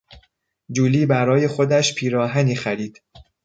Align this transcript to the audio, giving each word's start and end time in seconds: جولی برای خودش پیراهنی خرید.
جولی 0.71 1.05
برای 1.05 1.47
خودش 1.47 1.95
پیراهنی 1.95 2.55
خرید. 2.55 3.03